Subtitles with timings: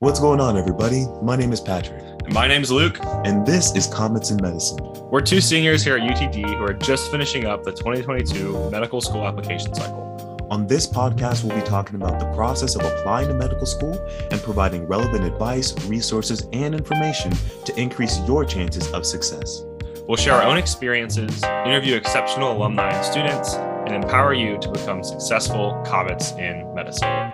[0.00, 1.06] What's going on, everybody?
[1.22, 2.98] My name is Patrick, My name is Luke.
[3.24, 4.78] and this is Comets in Medicine.
[5.10, 9.24] We're two seniors here at UTD who are just finishing up the 2022 medical school
[9.26, 10.46] application cycle.
[10.50, 13.94] On this podcast, we'll be talking about the process of applying to medical school
[14.32, 17.30] and providing relevant advice, resources, and information
[17.64, 19.62] to increase your chances of success.
[20.08, 25.04] We'll share our own experiences, interview exceptional alumni and students, and empower you to become
[25.04, 27.32] successful comets in medicine.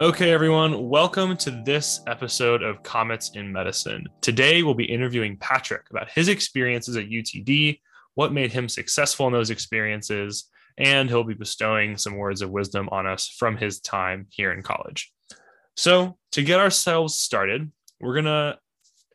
[0.00, 4.06] Okay, everyone, welcome to this episode of Comets in Medicine.
[4.22, 7.78] Today, we'll be interviewing Patrick about his experiences at UTD,
[8.14, 12.88] what made him successful in those experiences, and he'll be bestowing some words of wisdom
[12.90, 15.12] on us from his time here in college.
[15.76, 17.70] So, to get ourselves started,
[18.00, 18.58] we're going to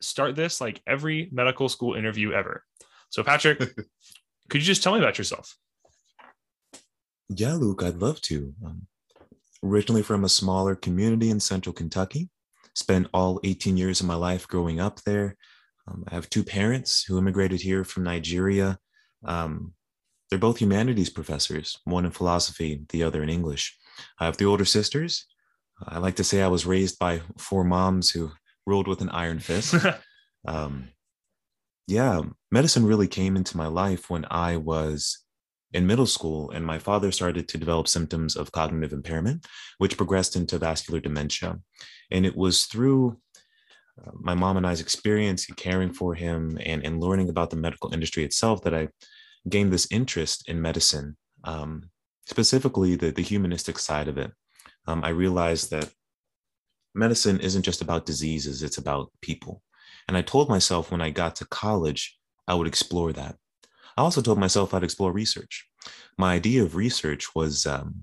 [0.03, 2.63] start this like every medical school interview ever.
[3.09, 3.57] So, Patrick,
[4.49, 5.57] could you just tell me about yourself?
[7.27, 8.53] Yeah, Luke, I'd love to.
[8.63, 8.85] Um,
[9.65, 12.29] originally from a smaller community in central Kentucky,
[12.75, 15.35] spent all 18 years of my life growing up there.
[15.87, 18.77] Um, I have two parents who immigrated here from Nigeria.
[19.23, 19.73] Um,
[20.29, 23.77] they're both humanities professors, one in philosophy, the other in English.
[24.19, 25.25] I have three older sisters.
[25.83, 28.31] I like to say I was raised by four moms who
[28.65, 29.75] ruled with an iron fist.
[30.47, 30.89] um,
[31.87, 35.24] yeah, medicine really came into my life when I was
[35.75, 39.45] in middle school, and my father started to develop symptoms of cognitive impairment,
[39.77, 41.59] which progressed into vascular dementia.
[42.11, 43.17] And it was through
[44.01, 47.93] uh, my mom and I's experience caring for him and, and learning about the medical
[47.93, 48.87] industry itself that I
[49.49, 51.89] gained this interest in medicine, um,
[52.25, 54.31] specifically the, the humanistic side of it.
[54.87, 55.91] Um, I realized that
[56.93, 59.61] medicine isn't just about diseases, it's about people.
[60.07, 63.35] And I told myself when I got to college, I would explore that.
[63.97, 65.67] I also told myself I'd explore research.
[66.17, 68.01] My idea of research was, um,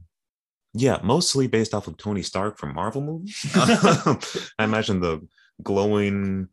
[0.75, 3.39] yeah, mostly based off of Tony Stark from Marvel movies.
[3.55, 5.21] I imagine the
[5.63, 6.49] glowing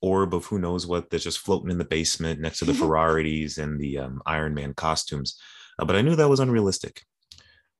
[0.00, 3.58] orb of who knows what that's just floating in the basement next to the Ferraris
[3.58, 5.38] and the um, Iron Man costumes.
[5.78, 7.02] Uh, but I knew that was unrealistic.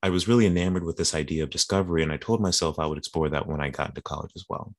[0.03, 2.99] I was really enamored with this idea of discovery, and I told myself I would
[2.99, 4.75] explore that when I got into college as well.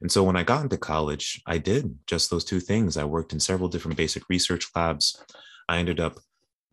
[0.00, 2.96] And so when I got into college, I did just those two things.
[2.96, 5.22] I worked in several different basic research labs.
[5.68, 6.18] I ended up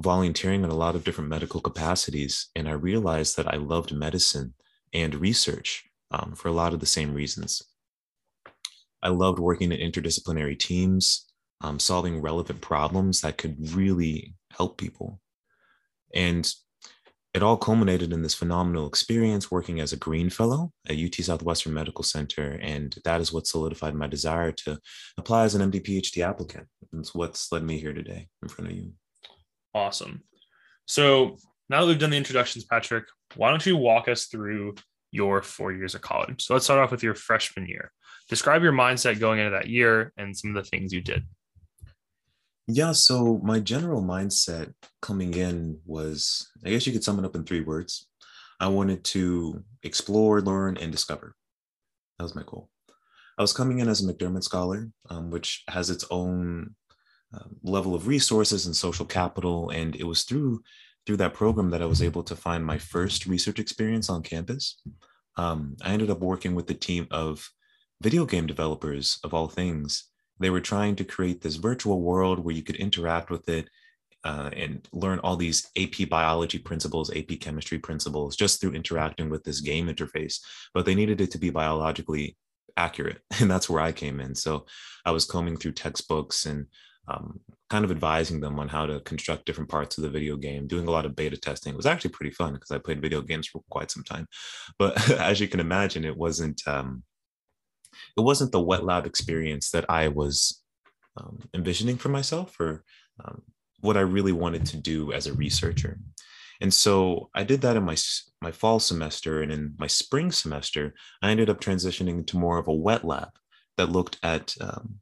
[0.02, 2.50] volunteering in a lot of different medical capacities.
[2.56, 4.54] And I realized that I loved medicine
[4.94, 7.62] and research um, for a lot of the same reasons.
[9.02, 15.22] I loved working in interdisciplinary teams, um, solving relevant problems that could really help people.
[16.14, 16.52] And
[17.36, 21.74] it all culminated in this phenomenal experience working as a Green Fellow at UT Southwestern
[21.74, 22.58] Medical Center.
[22.62, 24.80] And that is what solidified my desire to
[25.18, 26.68] apply as an MD PhD applicant.
[26.94, 28.94] It's what's led me here today in front of you.
[29.74, 30.24] Awesome.
[30.86, 31.36] So
[31.68, 33.04] now that we've done the introductions, Patrick,
[33.36, 34.76] why don't you walk us through
[35.12, 36.42] your four years of college?
[36.42, 37.92] So let's start off with your freshman year.
[38.30, 41.26] Describe your mindset going into that year and some of the things you did.
[42.68, 47.36] Yeah, so my general mindset coming in was I guess you could sum it up
[47.36, 48.08] in three words.
[48.60, 51.36] I wanted to explore, learn, and discover.
[52.18, 52.70] That was my goal.
[53.38, 56.74] I was coming in as a McDermott Scholar, um, which has its own
[57.34, 59.70] uh, level of resources and social capital.
[59.70, 60.64] And it was through
[61.06, 64.82] through that program that I was able to find my first research experience on campus.
[65.38, 67.48] Um, I ended up working with a team of
[68.02, 70.10] video game developers of all things
[70.40, 73.70] they were trying to create this virtual world where you could interact with it
[74.24, 79.44] uh, and learn all these AP biology principles, AP chemistry principles, just through interacting with
[79.44, 80.40] this game interface.
[80.74, 82.36] But they needed it to be biologically
[82.76, 83.22] accurate.
[83.40, 84.36] And that's where I came in.
[84.36, 84.66] So
[85.06, 86.66] I was combing through textbooks and
[87.08, 90.68] um, kind of advising them on how to construct different parts of the video game,
[90.68, 91.74] doing a lot of beta testing.
[91.74, 94.28] It was actually pretty fun because I played video games for quite some time.
[94.80, 96.62] But as you can imagine, it wasn't.
[96.68, 97.04] Um,
[98.18, 100.62] it wasn't the wet lab experience that I was
[101.18, 102.84] um, envisioning for myself or
[103.24, 103.42] um,
[103.80, 106.00] what I really wanted to do as a researcher.
[106.62, 107.98] And so I did that in my
[108.42, 112.68] my fall semester, and in my spring semester, I ended up transitioning to more of
[112.68, 113.30] a wet lab
[113.78, 114.56] that looked at.
[114.62, 115.00] Um,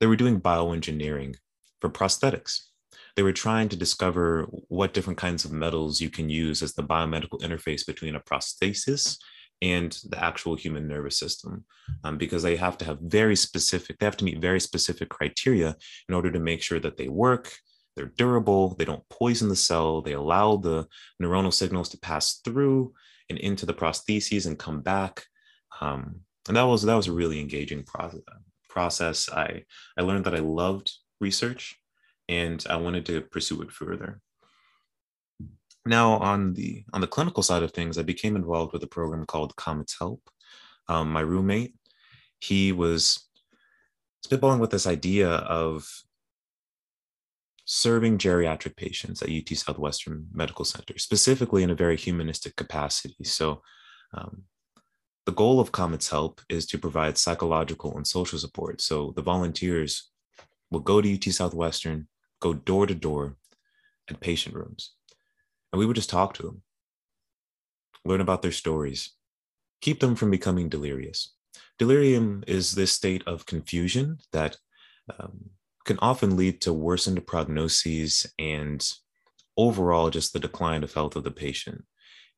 [0.00, 1.36] they were doing bioengineering
[1.80, 2.66] for prosthetics.
[3.14, 6.82] They were trying to discover what different kinds of metals you can use as the
[6.82, 9.16] biomedical interface between a prosthesis
[9.62, 11.64] and the actual human nervous system
[12.04, 15.74] um, because they have to have very specific they have to meet very specific criteria
[16.08, 17.56] in order to make sure that they work
[17.94, 20.86] they're durable they don't poison the cell they allow the
[21.22, 22.92] neuronal signals to pass through
[23.28, 25.24] and into the prostheses and come back.
[25.80, 28.20] Um, and that was that was a really engaging process
[28.68, 29.28] process.
[29.30, 29.64] I
[29.98, 31.76] i learned that i loved research
[32.28, 34.20] and i wanted to pursue it further
[35.86, 39.24] Now, on the on the clinical side of things, I became involved with a program
[39.24, 40.20] called Comets Help.
[40.88, 41.74] Um, my roommate,
[42.40, 43.24] he was
[44.26, 45.88] spitballing with this idea of
[47.66, 53.24] serving geriatric patients at UT Southwestern Medical Center, specifically in a very humanistic capacity.
[53.24, 53.62] So,
[54.12, 54.42] um,
[55.24, 58.80] the goal of Comets Help is to provide psychological and social support.
[58.80, 60.10] So, the volunteers
[60.70, 62.08] will go to UT Southwestern,
[62.40, 63.36] go door to door
[64.08, 64.92] at patient rooms,
[65.76, 66.62] and we would just talk to them,
[68.06, 69.10] learn about their stories,
[69.82, 71.34] keep them from becoming delirious.
[71.78, 74.56] Delirium is this state of confusion that
[75.18, 75.50] um,
[75.84, 78.90] can often lead to worsened prognoses and
[79.58, 81.84] overall just the decline of health of the patient.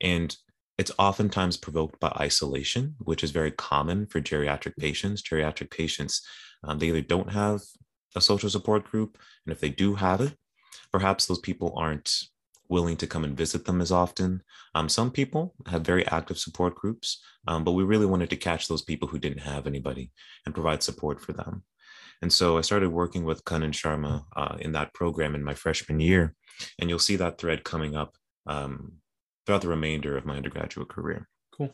[0.01, 0.37] And
[0.77, 5.23] it's oftentimes provoked by isolation, which is very common for geriatric patients.
[5.23, 6.27] Geriatric patients,
[6.65, 7.61] um, they either don't have
[8.17, 10.37] a social support group, and if they do have it,
[10.91, 12.25] perhaps those people aren't
[12.69, 14.43] willing to come and visit them as often.
[14.75, 18.69] Um, some people have very active support groups, um, but we really wanted to catch
[18.69, 20.11] those people who didn't have anybody
[20.45, 21.65] and provide support for them.
[22.21, 26.01] And so I started working with Kanan Sharma uh, in that program in my freshman
[26.01, 26.35] year.
[26.79, 28.17] And you'll see that thread coming up
[28.47, 28.95] um,
[29.47, 31.29] throughout the remainder of my undergraduate career.
[31.57, 31.73] Cool.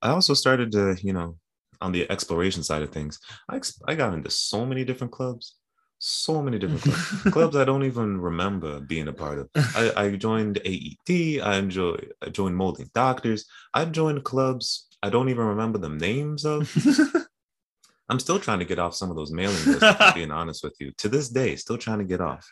[0.00, 1.36] I also started to, you know,
[1.80, 3.18] on the exploration side of things,
[3.48, 5.56] I, I got into so many different clubs,
[5.98, 9.48] so many different clubs, clubs I don't even remember being a part of.
[9.54, 15.28] I, I joined AED, I, enjoy, I joined Molding Doctors, I joined clubs I don't
[15.28, 16.72] even remember the names of.
[18.08, 20.92] I'm still trying to get off some of those mailing lists, being honest with you.
[20.98, 22.48] To this day, still trying to get off.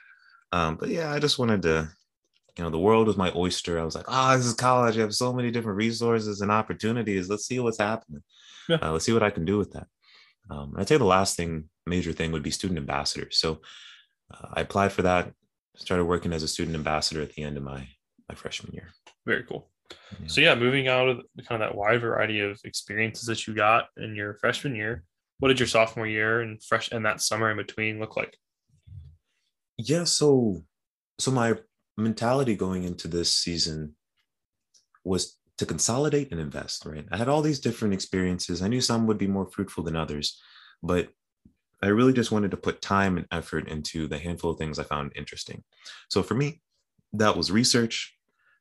[0.53, 1.89] Um, but yeah, I just wanted to,
[2.57, 3.81] you know, the world was my oyster.
[3.81, 4.97] I was like, ah, oh, this is college.
[4.97, 7.29] I have so many different resources and opportunities.
[7.29, 8.23] Let's see what's happening.
[8.69, 8.79] Yeah.
[8.83, 9.87] Uh, let's see what I can do with that.
[10.51, 13.29] Um, I'd say the last thing, major thing, would be student ambassador.
[13.31, 13.61] So
[14.33, 15.33] uh, I applied for that.
[15.77, 17.87] Started working as a student ambassador at the end of my
[18.29, 18.89] my freshman year.
[19.27, 19.71] Very cool.
[20.21, 20.27] Yeah.
[20.27, 23.89] So yeah, moving out of kind of that wide variety of experiences that you got
[23.97, 25.05] in your freshman year,
[25.39, 28.37] what did your sophomore year and fresh and that summer in between look like?
[29.77, 30.65] Yeah, so
[31.19, 31.55] so my
[31.97, 33.97] mentality going into this season
[35.05, 37.07] was to consolidate and invest, right?
[37.11, 38.61] I had all these different experiences.
[38.61, 40.41] I knew some would be more fruitful than others,
[40.83, 41.09] but
[41.83, 44.85] I really just wanted to put time and effort into the handful of things I
[44.85, 45.63] found interesting.
[46.09, 46.61] So for me,
[47.13, 48.17] that was research,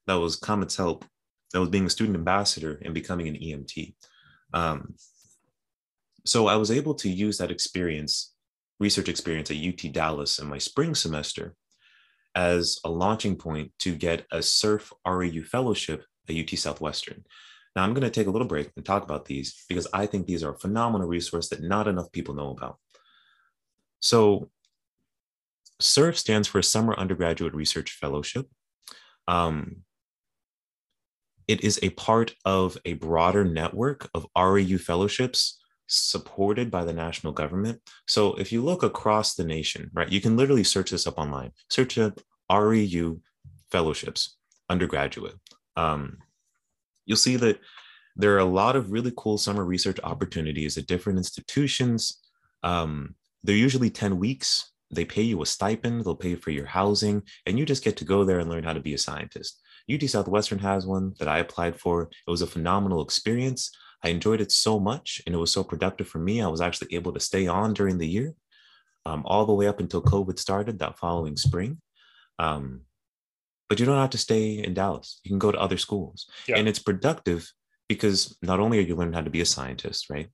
[0.08, 1.06] that was Comets Help,
[1.54, 3.96] that was being a student ambassador and becoming an EMT.
[4.54, 4.96] Um,
[6.26, 8.34] so I was able to use that experience,
[8.80, 11.56] research experience at UT Dallas in my spring semester
[12.36, 17.24] as a launching point to get a SURF REU fellowship at UT Southwestern.
[17.76, 20.26] Now I'm going to take a little break and talk about these because I think
[20.26, 22.80] these are a phenomenal resource that not enough people know about.
[24.06, 24.52] So
[25.82, 28.48] SURF stands for Summer Undergraduate Research Fellowship.
[29.28, 29.78] Um,
[31.48, 37.34] it is a part of a broader network of REU fellowships supported by the national
[37.34, 37.82] government.
[38.08, 41.52] So if you look across the nation, right, you can literally search this up online.
[41.72, 43.20] Search up REU
[43.72, 44.38] fellowships,
[44.70, 45.36] undergraduate.
[45.78, 46.20] Um,
[47.08, 47.60] you'll see that
[48.16, 52.22] there are a lot of really cool summer research opportunities at different institutions.
[52.62, 53.16] Um,
[53.46, 54.72] they're usually 10 weeks.
[54.92, 58.06] They pay you a stipend, they'll pay for your housing, and you just get to
[58.06, 59.62] go there and learn how to be a scientist.
[59.92, 62.04] UT Southwestern has one that I applied for.
[62.04, 63.72] It was a phenomenal experience.
[64.04, 66.42] I enjoyed it so much and it was so productive for me.
[66.42, 68.34] I was actually able to stay on during the year,
[69.06, 71.82] um, all the way up until COVID started that following spring.
[72.40, 72.82] Um,
[73.70, 75.20] but you don't have to stay in Dallas.
[75.24, 76.28] You can go to other schools.
[76.48, 76.58] Yeah.
[76.58, 77.52] And it's productive
[77.88, 80.30] because not only are you learning how to be a scientist, right?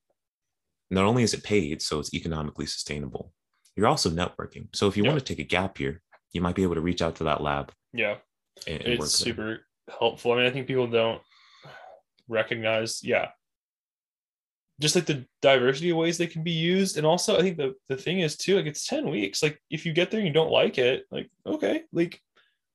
[0.91, 3.33] Not only is it paid, so it's economically sustainable,
[3.75, 4.67] you're also networking.
[4.75, 5.09] So if you yeah.
[5.09, 6.01] want to take a gap year,
[6.33, 7.71] you might be able to reach out to that lab.
[7.93, 8.17] Yeah.
[8.67, 9.65] And, and it's super
[9.99, 10.33] helpful.
[10.33, 11.21] I mean, I think people don't
[12.27, 13.29] recognize, yeah,
[14.81, 17.73] just like the diversity of ways they can be used and also i think the,
[17.87, 20.33] the thing is too like it's 10 weeks like if you get there and you
[20.33, 22.19] don't like it like okay like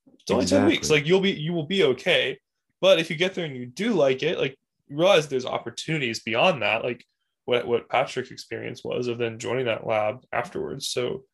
[0.06, 0.70] it's only exactly.
[0.70, 2.38] 10 weeks like you'll be you will be okay
[2.80, 4.56] but if you get there and you do like it like
[4.88, 7.04] realize there's opportunities beyond that like
[7.47, 10.88] what what patrick's experience was of then joining that lab afterwards.
[10.88, 11.25] So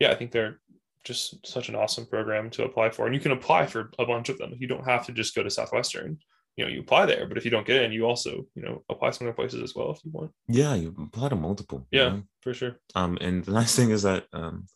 [0.00, 0.60] yeah i think they're
[1.04, 3.06] just such an awesome program to apply for.
[3.06, 4.54] And you can apply for a bunch of them.
[4.58, 6.18] You don't have to just go to southwestern.
[6.56, 8.82] You know you apply there but if you don't get in you also you know
[8.88, 10.32] apply some other places as well if you want.
[10.48, 12.22] Yeah you apply to multiple yeah know?
[12.40, 12.80] for sure.
[12.96, 14.66] Um and the nice thing is that um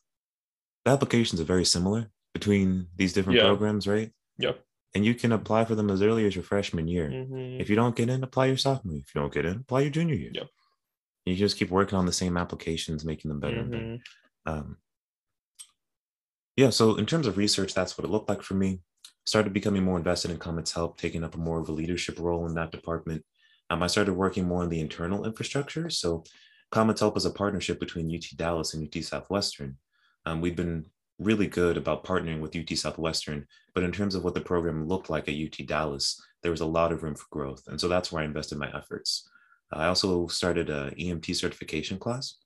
[0.84, 3.46] the applications are very similar between these different yeah.
[3.46, 4.12] programs right?
[4.38, 4.60] Yep.
[4.94, 7.08] And you can apply for them as early as your freshman year.
[7.08, 7.60] Mm-hmm.
[7.60, 9.90] if you don't get in apply your sophomore if you don't get in apply your
[9.90, 10.30] junior year.
[10.32, 10.46] Yep
[11.24, 13.96] you just keep working on the same applications making them better mm-hmm.
[14.52, 14.76] um
[16.56, 18.80] yeah so in terms of research that's what it looked like for me
[19.24, 22.46] started becoming more invested in Comet's Help, taking up a more of a leadership role
[22.46, 23.24] in that department.
[23.70, 25.88] Um, I started working more on the internal infrastructure.
[25.90, 26.24] So
[26.72, 29.76] Comet's Help is a partnership between UT Dallas and UT Southwestern.
[30.26, 30.86] Um, we've been
[31.18, 35.08] really good about partnering with UT Southwestern, but in terms of what the program looked
[35.08, 37.62] like at UT Dallas, there was a lot of room for growth.
[37.68, 39.28] And so that's where I invested my efforts.
[39.72, 42.36] I also started a EMT certification class.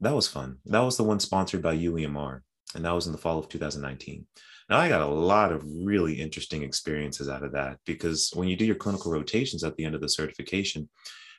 [0.00, 0.58] That was fun.
[0.66, 2.40] That was the one sponsored by UEMR,
[2.74, 4.26] and that was in the fall of 2019.
[4.68, 8.56] Now, I got a lot of really interesting experiences out of that because when you
[8.56, 10.88] do your clinical rotations at the end of the certification,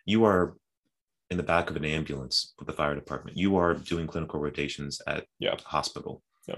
[0.06, 0.58] you are
[1.30, 3.38] in the back of an ambulance with the fire department.
[3.38, 5.56] You are doing clinical rotations at yeah.
[5.64, 6.22] hospital.
[6.46, 6.58] Yeah.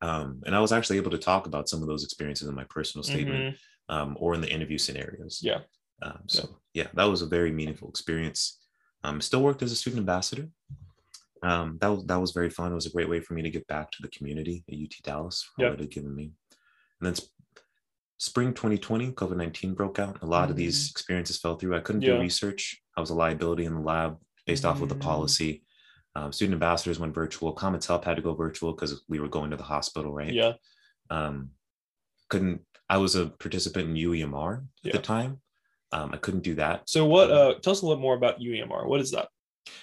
[0.00, 2.64] Um, and I was actually able to talk about some of those experiences in my
[2.70, 3.94] personal statement Mhm.
[3.94, 5.40] um, or in the interview scenarios.
[5.42, 5.62] Yeah.
[6.02, 6.56] Um, so yeah.
[6.74, 8.58] That was a very meaningful experience.
[9.04, 10.48] Um, still worked as a student ambassador.
[11.42, 12.70] Um, that was that was very fun.
[12.72, 14.94] It was a great way for me to give back to the community at UT
[15.02, 15.70] Dallas for Yeah.
[15.70, 16.32] what it had given me.
[17.00, 17.32] And then sp-
[18.18, 20.22] spring 2020, COVID 19 broke out.
[20.22, 21.74] A lot of these experiences fell through.
[21.76, 22.10] I couldn't Mm-hmm.
[22.10, 22.16] Yeah.
[22.16, 22.82] do research.
[22.96, 25.00] I was a liability in the lab based off of the Mm.
[25.00, 25.64] policy.
[26.14, 27.54] Um, student ambassadors went virtual.
[27.54, 30.32] Comet's Help had to go virtual because we were going to the hospital, right?
[30.32, 30.54] Yeah.
[31.08, 31.50] um,
[32.28, 34.92] couldn't i was a participant in uemr at Yeah.
[34.92, 35.40] the time
[35.92, 38.86] um, i couldn't do that So what uh tell us a little more about UEMR.
[38.86, 39.28] What is that?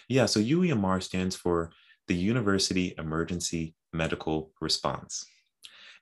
[0.09, 1.71] yeah so uemr stands for
[2.07, 5.25] the university emergency medical response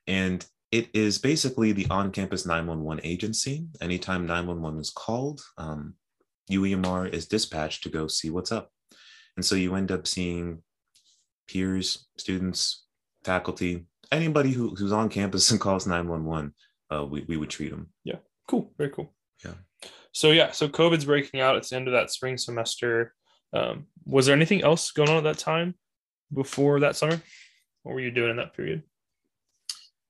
[0.06, 5.94] and it is basically the on-campus 911 agency anytime 911 is called um,
[6.50, 8.70] uemr is dispatched to go see what's up
[9.36, 10.62] and so you end up seeing
[11.48, 12.86] peers students
[13.24, 16.52] faculty anybody who, who's on campus and calls 911
[16.92, 18.16] uh, we, we would treat them Yeah,
[18.48, 18.72] Cool.
[18.78, 19.12] Very cool.
[19.44, 19.54] Yeah.
[20.16, 21.56] So yeah, so COVID's breaking out.
[21.56, 23.12] It's the end of that spring semester.
[23.52, 25.74] Um, was there anything else going on at that time
[26.32, 27.20] before that summer?
[27.82, 28.82] What were you doing in that period?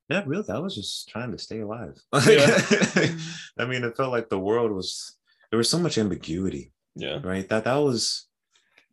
[0.08, 0.48] Yeah, really.
[0.48, 2.00] I was just trying to stay alive.
[2.24, 2.46] Yeah.
[3.58, 5.16] I mean, it felt like the world was
[5.50, 7.18] there was so much ambiguity, Yeah.
[7.24, 7.48] right?
[7.48, 8.28] That that was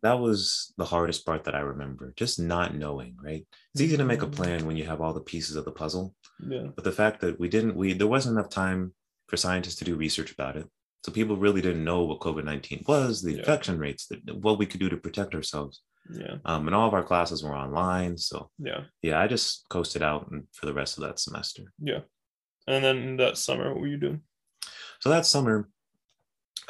[0.02, 2.12] that was the hardest part that I remember.
[2.16, 3.46] Just not knowing, right?
[3.72, 6.12] It's easy to make a plan when you have all the pieces of the puzzle,
[6.44, 6.70] Yeah.
[6.74, 8.94] but the fact that we didn't, we there wasn't enough time
[9.28, 10.66] for scientists to do research about it.
[11.04, 13.38] So people really didn't know what COVID nineteen was, the Yeah.
[13.40, 15.82] infection rates, what we could do to protect ourselves.
[16.10, 16.36] Yeah.
[16.46, 18.84] Um, and all of our classes were online, so Yeah.
[19.02, 21.64] yeah, I just coasted out for the rest of that semester.
[21.78, 22.00] Yeah.
[22.66, 24.22] And then that summer, what were you doing?
[25.00, 25.68] So that summer,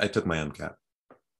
[0.00, 0.75] I took my MCAT.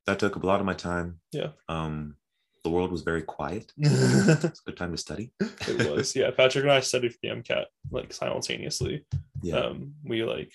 [0.07, 1.21] That took a lot of my time.
[1.33, 1.51] Yeah.
[1.69, 2.17] Um,
[2.63, 3.73] the world was very quiet.
[3.77, 5.33] It's a good time to study.
[5.41, 6.15] It was.
[6.15, 6.31] Yeah.
[6.31, 9.05] Patrick and I studied for the MCAT like simultaneously.
[9.43, 9.57] Yeah.
[9.57, 10.53] Um, we like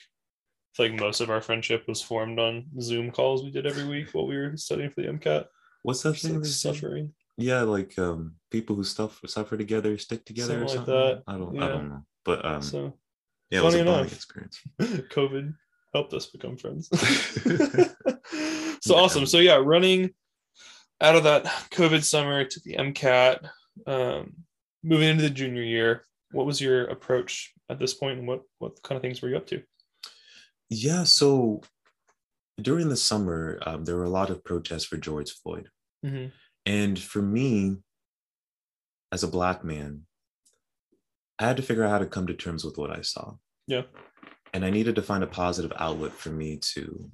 [0.79, 4.09] feel like most of our friendship was formed on Zoom calls we did every week
[4.13, 5.45] while we were studying for the MCAT.
[5.83, 6.36] What's that Just thing?
[6.36, 7.13] like suffering.
[7.38, 11.24] Yeah, like um, people who stuff suffer together, stick together, or Something like that.
[11.27, 11.65] I don't, Yeah.
[11.65, 12.03] I don't know.
[12.25, 12.93] But um, So
[13.50, 14.13] yeah, it was a enough.
[14.13, 14.59] experience.
[14.79, 15.53] COVID
[15.93, 16.89] helped us become friends.
[18.81, 19.01] so Yeah.
[19.01, 19.25] awesome.
[19.25, 20.12] So yeah, running
[21.01, 23.50] out of that COVID summer to the MCAT,
[23.88, 24.33] um,
[24.83, 26.03] moving into the junior year.
[26.31, 29.38] What was your approach at this point, and what what kind of things were you
[29.38, 29.63] up to?
[30.69, 31.61] Yeah, so
[32.61, 35.69] during the summer, um, there were a lot of protests for George Floyd.
[36.05, 36.27] Mm-hmm.
[36.65, 37.77] And for me,
[39.11, 40.01] as a Black man,
[41.39, 43.35] I had to figure out how to come to terms with what I saw.
[43.65, 43.83] Yeah.
[44.53, 47.09] And I needed to find a positive outlet for me to,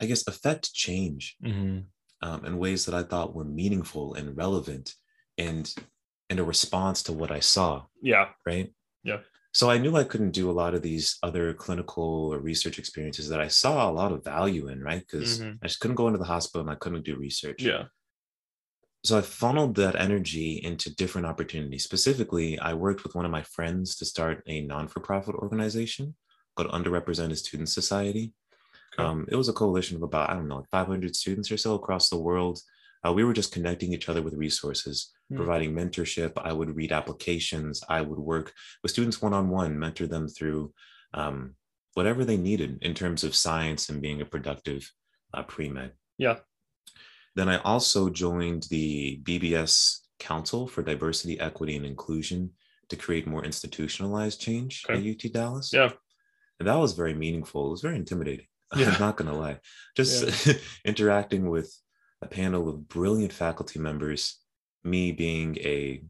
[0.00, 1.80] I guess, affect change Mm-hmm.
[2.28, 4.94] um, in ways that I thought were meaningful and relevant
[5.38, 5.72] and
[6.28, 8.28] in a response to what I saw, Yeah.
[8.44, 8.72] right?
[9.04, 9.18] Yeah.
[9.52, 13.28] So I knew I couldn't do a lot of these other clinical or research experiences
[13.28, 15.00] that I saw a lot of value in, right?
[15.00, 15.58] Because Mhm.
[15.62, 17.86] I just couldn't go into the hospital and I couldn't do research Yeah.
[19.02, 21.84] so I funneled that energy into different opportunities.
[21.84, 26.14] Specifically, I worked with one of my friends to start a non-for-profit organization
[26.54, 28.34] called Underrepresented Student Society.
[28.94, 29.02] Okay.
[29.08, 31.74] Um, it was a coalition of about I don't know, like 500 students or so
[31.74, 32.60] across the world.
[33.06, 35.36] Uh, we were just connecting each other with resources, Mm.
[35.36, 36.32] providing mentorship.
[36.36, 37.82] I would read applications.
[37.88, 40.72] I would work with students one-on-one, mentor them through
[41.14, 41.54] um,
[41.94, 44.90] whatever they needed in terms of science and being a productive
[45.34, 45.92] uh, pre-med.
[46.18, 46.36] Yeah.
[47.36, 52.50] Then I also joined the BBS Council for Diversity, Equity, and Inclusion
[52.88, 54.98] to create more institutionalized change Okay.
[54.98, 55.72] at UT Dallas.
[55.72, 55.90] Yeah.
[56.58, 57.68] And that was very meaningful.
[57.68, 58.46] It was very intimidating.
[58.76, 58.90] Yeah.
[58.92, 59.58] I'm not going to lie.
[59.96, 60.48] Just
[60.84, 61.74] interacting with
[62.22, 64.39] a panel of brilliant faculty members,
[64.84, 66.02] me being a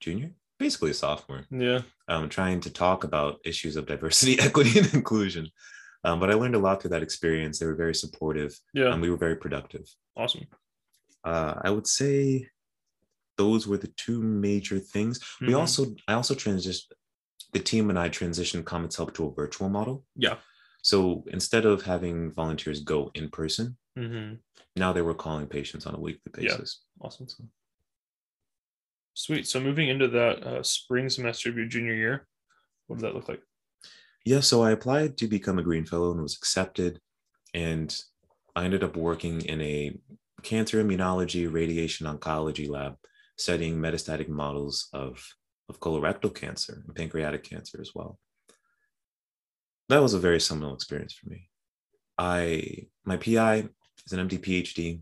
[0.00, 1.82] junior, basically a sophomore, Yeah.
[2.08, 5.48] um, trying to talk about issues of diversity, equity, and inclusion.
[6.04, 7.58] Um, but I learned a lot through that experience.
[7.58, 8.92] They were very supportive Yeah.
[8.92, 9.84] and we were very productive
[10.16, 10.46] Awesome.
[11.24, 12.48] uh, I would say
[13.38, 15.20] those were the two major things.
[15.40, 15.58] We Mhm.
[15.60, 16.90] also, I also transitioned,
[17.52, 20.04] the team and I transitioned Comets Help to a virtual model.
[20.16, 20.38] Yeah.
[20.82, 24.36] So instead of having volunteers go in person, Mm-hmm.
[24.76, 26.80] now they were calling patients on a weekly basis.
[27.00, 27.06] Yeah.
[27.06, 27.26] Awesome.
[29.14, 29.46] Sweet.
[29.46, 32.26] So moving into that uh, spring semester of your junior year,
[32.86, 33.42] what did that look like?
[34.24, 37.00] Yeah, so I applied to become a Green Fellow and was accepted.
[37.54, 37.94] And
[38.54, 39.98] I ended up working in a
[40.42, 42.96] cancer immunology radiation oncology lab
[43.36, 45.24] studying metastatic models of,
[45.68, 48.18] of colorectal cancer and pancreatic cancer as well.
[49.88, 51.48] That was a very seminal experience for me.
[52.16, 53.68] I my PI
[54.06, 55.00] is an MD PhD.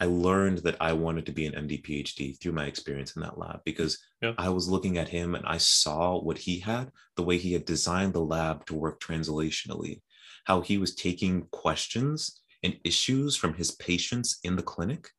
[0.00, 3.38] I learned that I wanted to be an MD PhD through my experience in that
[3.38, 4.32] lab because Yeah.
[4.38, 7.66] I was looking at him and I saw what he had, the way he had
[7.66, 10.00] designed the lab to work translationally,
[10.44, 15.10] how he was taking questions and issues from his patients in the clinic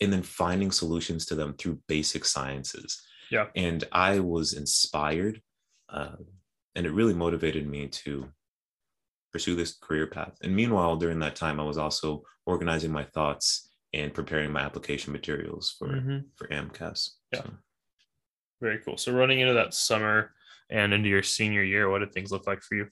[0.00, 3.02] and then finding solutions to them through basic sciences.
[3.30, 3.48] Yeah.
[3.54, 5.42] And I was inspired
[5.88, 6.16] uh,
[6.74, 8.28] and it really motivated me to
[9.30, 10.36] pursue this career path.
[10.42, 15.12] And meanwhile, during that time, I was also organizing my thoughts and preparing my application
[15.12, 16.24] materials for, Mhm.
[16.36, 17.10] for AMCAS.
[17.32, 17.42] Yeah.
[17.42, 17.54] So-
[18.60, 18.96] Very cool.
[18.96, 20.34] So running into that summer
[20.70, 22.88] and into your senior year, what did things look like for you?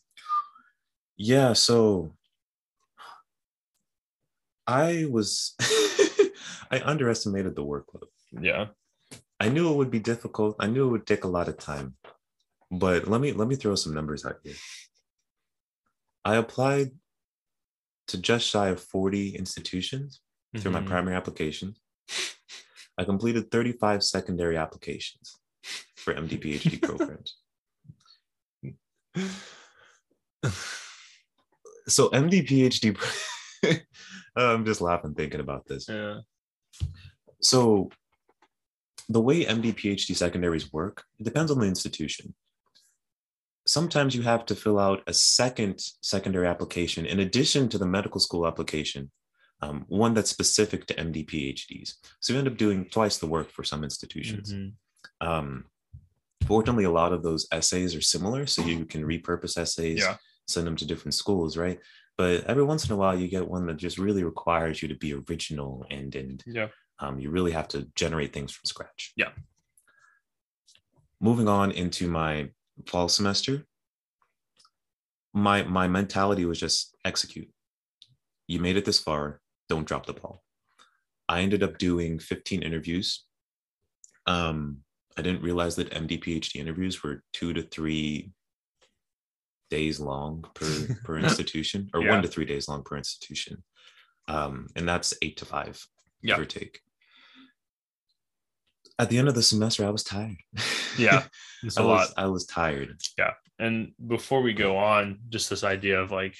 [1.16, 2.16] Yeah, so
[4.66, 5.54] I was
[6.70, 8.08] I underestimated the workload.
[8.32, 8.68] Yeah.
[9.40, 10.56] I knew it would be difficult.
[10.60, 11.96] I knew it would take a lot of time.
[12.70, 14.54] But let me let me throw some numbers out here.
[16.24, 16.92] I applied
[18.08, 20.20] to just shy of 40 institutions
[20.58, 20.86] through my Mhm.
[20.86, 21.76] primary application.
[22.98, 25.38] I completed 35 secondary applications
[25.96, 27.36] for MD PhD programs.
[31.88, 32.96] So MD PhD
[34.36, 35.88] I'm just laughing thinking about this.
[35.88, 36.20] Yeah.
[37.40, 37.90] So
[39.08, 42.34] the way MD PhD secondaries work, it depends on the institution.
[43.66, 48.20] Sometimes you have to fill out a second secondary application in addition to the medical
[48.20, 49.10] school application,
[49.62, 51.94] um, one that's specific to MD PhDs.
[52.20, 54.52] So you end up doing twice the work for some institutions.
[54.54, 54.72] Mhm.
[55.20, 55.66] Um,
[56.46, 60.16] fortunately, a lot of those essays are similar, so you can repurpose essays, Yeah.
[60.48, 61.78] send them to different schools, right?
[62.16, 64.94] But every once in a while, you get one that just really requires you to
[64.94, 66.68] be original and and Yeah.
[66.98, 69.12] um, you really have to generate things from scratch.
[69.16, 69.32] Yeah.
[71.20, 72.50] Moving on into my
[72.86, 73.66] fall semester,
[75.32, 77.50] my my mentality was just execute.
[78.46, 80.42] You made it this far, don't drop the ball.
[81.28, 83.24] I ended up doing 15 interviews.
[84.26, 84.78] Um,
[85.16, 88.32] I didn't realize that MD PhD interviews were two to three
[89.70, 90.66] days long per
[91.04, 92.10] per institution, or Yeah.
[92.10, 93.62] one to three days long per institution.
[94.28, 95.80] Um, and that's eight to five,
[96.20, 96.34] Yeah.
[96.34, 96.80] give or take.
[98.98, 100.36] At the end of the semester, I was tired.
[100.98, 101.26] Yeah.
[101.62, 102.24] It's I a was lot.
[102.24, 103.00] I was tired.
[103.16, 106.34] Yeah, and before we go on, just this idea of like,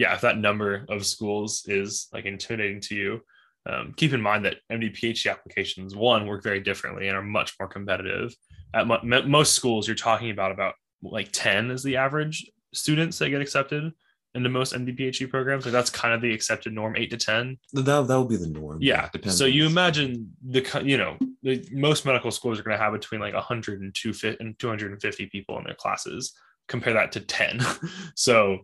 [0.00, 3.20] yeah, if that number of schools is like intimidating to you,
[3.68, 7.52] um, keep in mind that MD PhD applications, one, work very differently and are much
[7.60, 8.34] more competitive.
[8.72, 13.18] At mo- mo- most schools, you're talking about about like 10 is the average students
[13.18, 13.92] that get accepted
[14.34, 15.66] into most MD PhD programs.
[15.66, 17.58] Like that's kind of the accepted norm, eight to 10.
[17.74, 18.78] That that will be the norm.
[18.80, 19.10] Yeah.
[19.12, 22.94] depends So you imagine the you know the, most medical schools are going to have
[22.94, 26.32] between like 100 and 250 people in their classes.
[26.68, 27.60] Compare that to 10.
[28.14, 28.60] so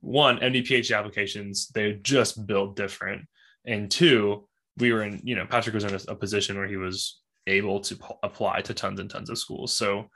[0.00, 3.22] one MD PhD applications they just built different,
[3.64, 4.46] and two
[4.78, 7.80] we were in you know Patrick was in a, a position where he was able
[7.80, 9.72] to p- apply to tons and tons of schools.
[9.72, 10.08] So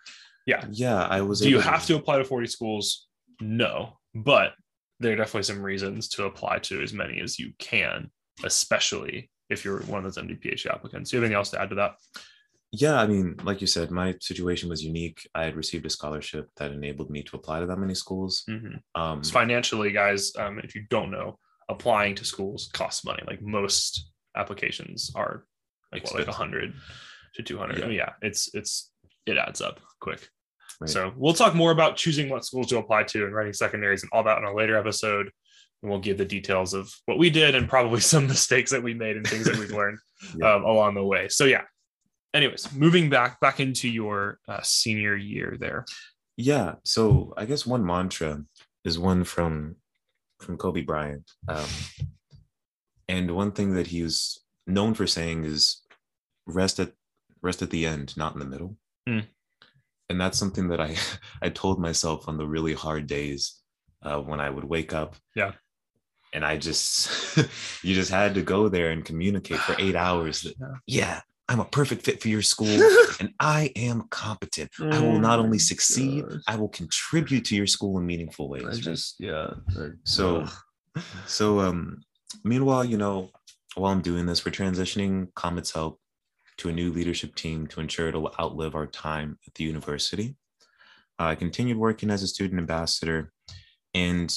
[0.46, 1.40] yeah, Yeah, I was.
[1.40, 3.06] do you have to apply to 40 schools?
[3.40, 4.52] No, but
[5.00, 8.11] there are definitely some reasons to apply to as many as you can,
[8.44, 11.11] especially if you're one of those MD PhD applicants.
[11.11, 11.94] Do you have anything else to add to that?
[12.72, 15.28] Yeah, I mean, like you said, my situation was unique.
[15.35, 18.44] I had received a scholarship that enabled me to apply to that many schools.
[18.48, 18.80] Mhm.
[18.94, 23.22] Um, So financially, guys, um, if you don't know, applying to schools costs money.
[23.26, 25.44] Like most applications are
[25.92, 26.28] like what, like Expensive.
[26.28, 26.74] 100
[27.35, 27.78] to 200.
[27.78, 27.87] Yeah.
[27.87, 27.92] Yeah.
[27.92, 28.90] yeah, it's it's
[29.26, 30.28] it adds up quick.
[30.80, 30.88] Right.
[30.90, 34.11] So we'll talk more about choosing what schools to apply to and writing secondaries and
[34.12, 35.30] all that in a later episode.
[35.82, 38.94] And we'll give the details of what we did and probably some mistakes that we
[38.94, 39.98] made and things that we've learned
[40.37, 40.54] Yeah.
[40.54, 41.28] um, along the way.
[41.28, 41.62] So yeah.
[42.35, 45.85] Anyways, moving back back into your uh, senior year there.
[46.37, 46.75] yeah.
[46.85, 48.42] So I guess one mantra
[48.85, 49.77] is one from
[50.40, 51.66] from Kobe Bryant, um,
[53.09, 55.83] and one thing that he was known for saying is
[56.47, 56.92] rest at
[57.42, 58.77] rest at the end, not in the middle.
[59.07, 59.21] Hmm.
[60.09, 60.97] And that's something that I
[61.42, 63.61] I told myself on the really hard days
[64.03, 65.16] uh, when I would wake up.
[65.37, 65.53] Yeah.
[66.33, 67.37] And I just
[67.83, 70.42] you just had to go there and communicate for eight hours.
[70.42, 70.77] That, Yeah.
[70.87, 72.68] yeah, I'm a perfect fit for your school
[73.20, 74.70] and I am competent.
[74.81, 76.40] I will not Oh only succeed, gosh.
[76.46, 78.64] I will contribute to your school in meaningful ways.
[78.64, 78.76] I right?
[78.76, 79.55] just yeah.
[80.05, 80.46] So,
[81.26, 82.02] so um,
[82.44, 83.31] meanwhile, you know,
[83.74, 86.00] while I'm doing this, we're transitioning Comet's Help
[86.59, 90.37] to a new leadership team to ensure it'll outlive our time at the university.
[91.18, 93.33] I continued working as a student ambassador,
[93.94, 94.35] and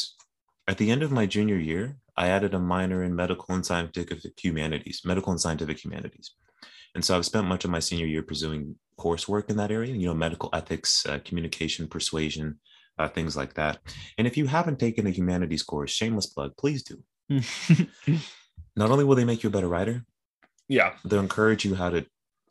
[0.68, 4.40] at the end of my junior year, I added a minor in medical and scientific
[4.40, 6.32] humanities, medical and scientific humanities.
[6.96, 10.08] And so I've spent much of my senior year pursuing coursework in that area, you
[10.08, 12.60] know, medical ethics, uh, communication, persuasion,
[12.98, 13.80] uh, things like that.
[14.18, 17.04] And if you haven't taken a humanities course, shameless plug, please do.
[18.76, 20.06] Not only will they make you a better writer,
[20.68, 20.94] yeah.
[21.04, 22.06] they'll encourage you how to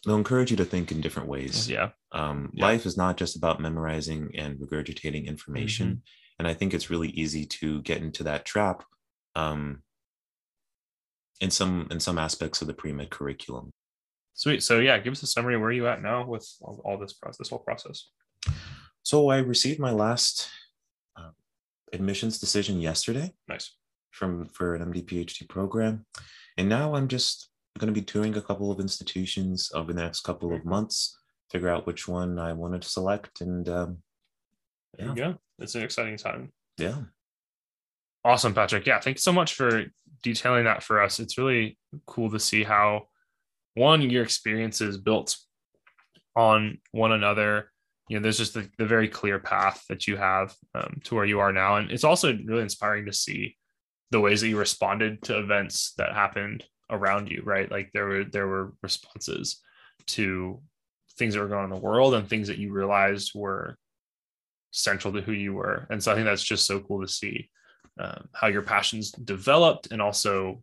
[0.05, 1.69] they'll encourage you to think in different ways.
[1.69, 1.91] Yeah.
[2.13, 2.67] Um, Yeah.
[2.67, 5.89] Life is not just about memorizing and regurgitating information.
[5.89, 6.39] Mm-hmm.
[6.39, 8.85] And I think it's really easy to get into that trap
[9.35, 9.83] um,
[11.41, 13.73] in some in some aspects of the pre-med curriculum.
[14.35, 14.63] Sweet.
[14.63, 15.57] So yeah, give us a summary.
[15.57, 18.11] Where are you at now with all, this process, this whole process?
[19.03, 20.49] So I received my last
[21.17, 21.31] uh,
[21.93, 23.77] admissions decision yesterday Nice.
[24.11, 26.05] from for an MD PhD program,
[26.57, 30.21] and now I'm just going to be touring a couple of institutions over the next
[30.23, 31.19] couple of months,
[31.51, 33.99] figure out which one I wanted to select, and um,
[34.99, 35.35] There you go.
[35.59, 36.53] It's an exciting time.
[36.79, 36.97] yeah,
[38.25, 38.87] Awesome, Patrick.
[38.87, 39.85] Yeah, thanks so much for
[40.23, 41.21] detailing that for us.
[41.21, 43.09] It's really cool to see how
[43.75, 45.37] one your experiences built
[46.37, 47.71] on one another.
[48.09, 51.25] You know, there's just the, the very clear path that you have um, to where
[51.25, 53.57] you are now, and it's also really inspiring to see
[54.11, 57.43] the ways that you responded to events that happened around you.
[57.45, 59.61] Right, like there were there were responses
[60.09, 60.61] to
[61.19, 63.79] things that were going on in the world and things that you realized were
[64.71, 67.49] central to who you were, and so I think that's just so cool to see
[67.99, 70.63] um, how your passions developed and also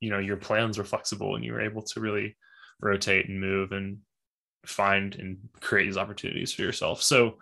[0.00, 2.36] you know your plans were flexible and you were able to really
[2.80, 3.98] rotate and move and
[4.66, 7.02] find and create these opportunities for yourself.
[7.02, 7.36] So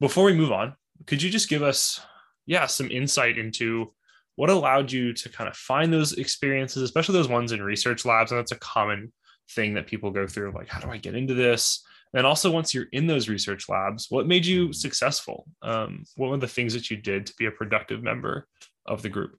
[0.00, 0.74] before we move on
[1.06, 2.00] could you just give us
[2.46, 3.92] yeah some insight into
[4.36, 8.32] what allowed you to kind of find those experiences especially those ones in research labs?
[8.32, 9.12] And that's a common
[9.50, 11.84] thing that people go through like how do i get into this?
[12.14, 15.46] And also once you're in those research labs what made you successful?
[15.62, 18.46] Um, what were the things that you did to be a productive member
[18.86, 19.36] of the group?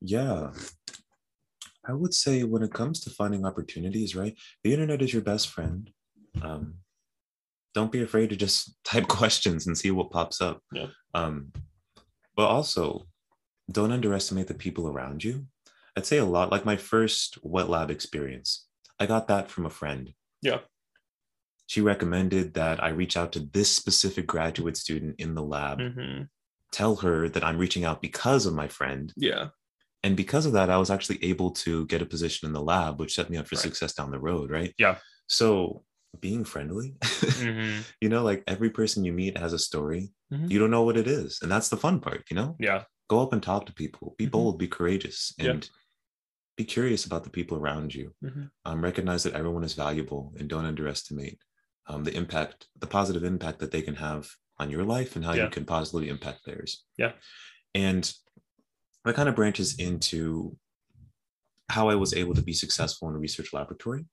[0.00, 0.50] Yeah.
[1.88, 4.36] I would say when it comes to finding opportunities, right?
[4.64, 5.90] The internet is your best friend.
[6.42, 6.74] Um,
[7.74, 10.60] don't be afraid to just type questions and see what pops up.
[10.72, 10.88] Yeah.
[11.14, 11.52] Um,
[12.34, 13.06] but also,
[13.70, 15.46] don't underestimate the people around you.
[15.96, 16.50] I'd say a lot.
[16.50, 18.66] Like my first wet lab experience,
[19.00, 20.12] I got that from a friend.
[20.42, 20.58] Yeah.
[21.66, 26.24] She recommended that I reach out to this specific graduate student in the lab, mm-hmm.
[26.70, 29.12] tell her that I'm reaching out because of my friend.
[29.16, 29.48] yeah
[30.06, 33.00] And because of that, I was actually able to get a position in the lab,
[33.00, 33.62] which set me up for Right.
[33.62, 34.50] success down the road.
[34.50, 34.72] Right.
[34.78, 34.98] Yeah.
[35.26, 35.84] So
[36.20, 37.80] being friendly, mm-hmm.
[38.00, 40.12] you know, like every person you meet has a story.
[40.32, 40.50] Mhm.
[40.50, 41.40] You don't know what it is.
[41.42, 42.56] And that's the fun part, you know?
[42.60, 44.30] yeah Go up and talk to people, be Mhm.
[44.36, 45.50] bold, be courageous, Yeah.
[45.50, 45.70] and
[46.56, 48.14] be curious about the people around you.
[48.24, 48.50] Mhm.
[48.64, 51.38] Um, recognize that everyone is valuable and don't underestimate
[51.88, 54.22] um, the impact, the positive impact that they can have
[54.58, 55.44] on your life and how Yeah.
[55.44, 56.84] you can positively impact theirs.
[56.96, 57.12] Yeah.
[57.74, 58.02] And
[59.06, 60.56] that kind of branches into
[61.70, 64.04] how I was able to be successful in a research laboratory.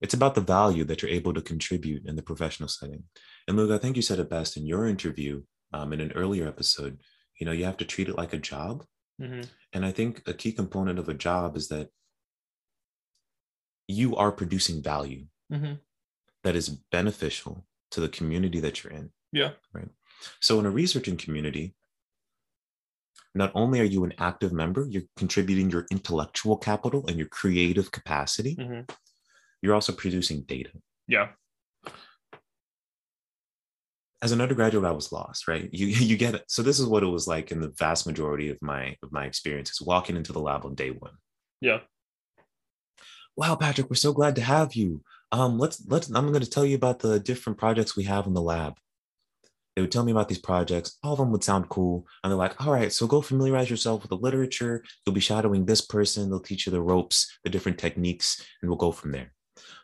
[0.00, 3.04] It's about the value that you're able to contribute in the professional setting.
[3.46, 6.48] And Luke, I think you said it best in your interview um, in an earlier
[6.48, 7.00] episode.
[7.38, 8.84] You know, you have to treat it like a job.
[9.20, 9.42] Mm-hmm.
[9.72, 11.90] And I think a key component of a job is that
[13.86, 15.76] you are producing value Mm-hmm.
[16.44, 19.10] that is beneficial to the community that you're in.
[19.32, 19.52] Yeah.
[19.72, 19.88] Right.
[20.40, 21.74] So in a researching community,
[23.34, 27.90] not only are you an active member, you're contributing your intellectual capital and your creative
[27.92, 28.82] capacity, Mm-hmm.
[29.62, 30.70] you're also producing data.
[31.06, 31.28] yeah
[34.20, 35.68] As an undergraduate, I was lost, right?
[35.72, 36.44] You you get it.
[36.48, 39.24] So this is what it was like in the vast majority of my of my
[39.26, 41.16] experiences walking into the lab on day one.
[41.60, 41.80] yeah
[43.36, 46.66] wow patrick we're so glad to have you um let's let's i'm going to tell
[46.66, 48.74] you about the different projects we have in the lab
[49.78, 50.98] they would tell me about these projects.
[51.04, 52.04] All of them would sound cool.
[52.24, 54.82] And they're like all right so go familiarize yourself with the literature.
[55.06, 56.28] You'll be shadowing this person.
[56.28, 59.32] They'll teach you the ropes the different techniques and we'll go from there.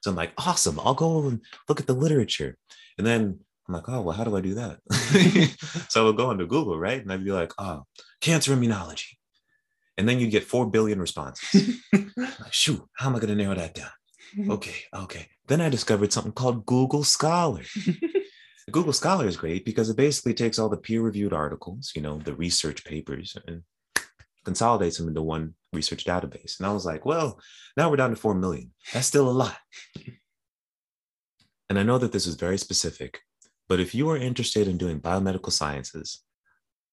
[0.03, 0.81] So i'm like awesome.
[0.81, 2.59] I'll go and look at the literature.
[2.99, 4.81] And then i'm like oh well how do i do that?
[5.91, 7.01] So i would go into google right?
[7.01, 7.85] And i'd be like oh
[8.21, 9.13] cancer immunology.
[9.97, 11.81] And then you get 4 billion responses.
[12.17, 13.91] Like, shoot, how am I going to narrow that down?
[14.51, 15.29] Okay, okay.
[15.47, 17.63] Then I discovered something called Google Scholar.
[18.71, 22.19] Google Scholar is great because it basically takes all the peer reviewed articles, you know,
[22.19, 23.63] the research papers, and
[24.45, 26.59] consolidates them into one research database.
[26.59, 27.41] And I was like, well,
[27.77, 28.73] now we're down to 4 million.
[28.93, 29.57] That's still a lot.
[31.69, 33.21] and I know that this is very specific,
[33.69, 36.23] but if you are interested in doing biomedical sciences,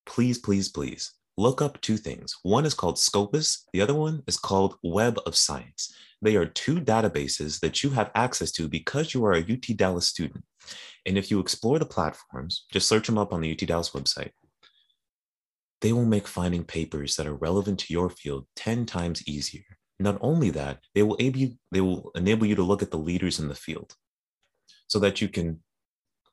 [0.06, 2.36] please, please, please look up two things.
[2.44, 5.94] One is called Scopus, the other one is called Web of Science.
[6.22, 10.08] They are two databases that you have access to because you are a UT Dallas
[10.08, 10.44] student.
[11.06, 14.32] And if you explore the platforms, just search them up on the UT Dallas website,
[15.82, 19.64] they will make finding papers that are relevant to your field 10 times easier.
[20.00, 23.40] Not only that, they will, able, they will enable you to look at the leaders
[23.40, 23.96] in the field
[24.88, 25.62] so that you can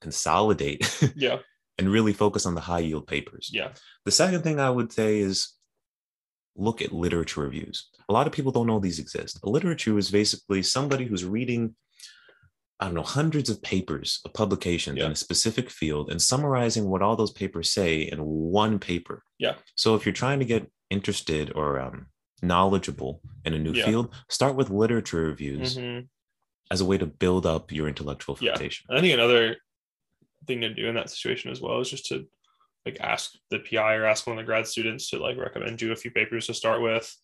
[0.01, 1.39] consolidate yeah.
[1.79, 3.51] and really focus on the high yield papers.
[3.53, 3.73] Yeah.
[4.05, 5.55] The second thing I would say is
[6.57, 7.89] look at literature reviews.
[8.09, 9.39] A lot of people don't know these exist.
[9.45, 11.77] A literature is basically somebody who's reading,
[12.81, 15.07] I don't know, hundreds of papers of publications Yeah.
[15.07, 19.23] in a specific field and summarizing what all those papers say in one paper.
[19.39, 19.55] Yeah.
[19.77, 22.07] So if you're trying to get interested or um,
[22.43, 23.87] knowledgeable in a new Yeah.
[23.87, 26.09] field, start with literature reviews Mhm.
[26.71, 28.53] as a way to build up your intellectual Yeah.
[28.53, 28.87] foundation.
[28.91, 29.57] I think another
[30.47, 32.29] thing to do in that situation as well is just to
[32.89, 35.93] like ask the PI or ask one of the grad students to like recommend you
[35.93, 37.15] a few papers to start with.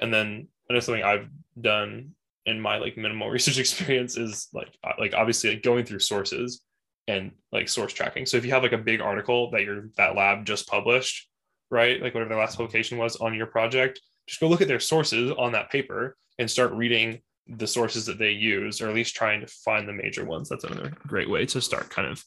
[0.00, 1.28] And then another something I've
[1.60, 2.12] done
[2.46, 6.62] in my like minimal research experience is like like obviously like going through sources
[7.08, 8.26] and like source tracking.
[8.26, 11.28] So if you have like a big article that your that lab just published,
[11.70, 12.00] right?
[12.00, 15.32] Like whatever the last publication was on your project, just go look at their sources
[15.36, 19.40] on that paper and start reading the sources that they use, or at least trying
[19.40, 20.48] to find the major ones.
[20.48, 22.22] That's another great way to start kind of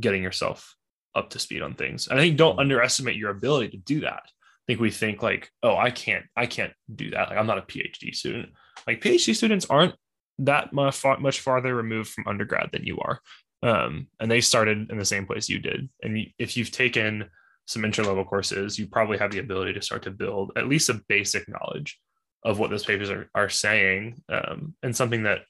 [0.00, 0.74] getting yourself
[1.14, 2.08] up to speed on things.
[2.08, 4.22] And I think don't underestimate your ability to do that.
[4.24, 7.30] I think we think like, oh, I can't, I can't do that.
[7.30, 8.50] Like I'm not a PhD student.
[8.86, 9.94] Like PhD students aren't
[10.40, 13.20] that much much farther removed from undergrad than you are.
[13.62, 15.88] Um, and they started in the same place you did.
[16.02, 17.28] And if you've taken
[17.66, 20.90] some intro level courses, you probably have the ability to start to build at least
[20.90, 21.98] a basic knowledge
[22.44, 24.22] of what those papers are, are saying.
[24.28, 25.40] Um, and something that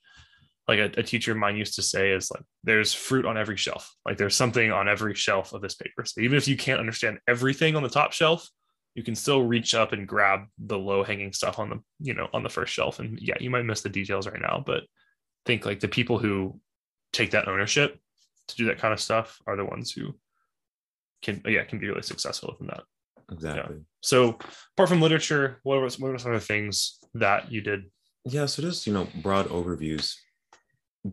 [0.68, 3.57] like a, a teacher of mine used to say is like there's fruit on every
[3.57, 3.92] shelf.
[4.04, 6.04] Like there's something on every shelf of this paper.
[6.04, 8.48] So even if you can't understand everything on the top shelf
[8.94, 12.28] you can still reach up and grab the low hanging stuff on the you know
[12.33, 12.98] on the first shelf.
[12.98, 14.85] And yeah you might miss the details right now but
[15.46, 16.61] think like the people who
[17.12, 17.98] take that ownership
[18.48, 20.14] to do that kind of stuff are the ones who
[21.22, 22.85] can yeah can be really successful within that.
[23.31, 23.76] Exactly.
[24.00, 24.38] so
[24.72, 27.85] apart from literature what was what were some other things that you did?
[28.24, 30.14] Yeah, so just you know, broad overviews.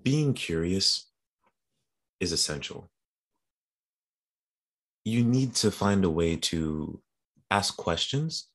[0.03, 1.09] Being curious
[2.19, 2.89] is essential.
[5.03, 7.01] You need to find a way to
[7.51, 8.49] ask questions